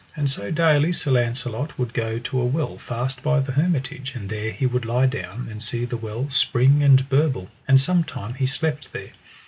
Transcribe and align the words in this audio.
And 0.15 0.31
so 0.31 0.49
daily 0.49 0.91
Sir 0.93 1.11
Launcelot 1.11 1.77
would 1.77 1.93
go 1.93 2.17
to 2.17 2.41
a 2.41 2.43
well 2.45 2.79
fast 2.79 3.21
by 3.21 3.39
the 3.39 3.51
hermitage, 3.51 4.15
and 4.15 4.29
there 4.29 4.49
he 4.51 4.65
would 4.65 4.83
lie 4.83 5.05
down, 5.05 5.47
and 5.47 5.61
see 5.61 5.85
the 5.85 5.95
well 5.95 6.27
spring 6.31 6.81
and 6.81 7.07
burble, 7.07 7.49
and 7.67 7.79
sometime 7.79 8.33
he 8.33 8.47
slept 8.47 8.93
there. 8.93 9.11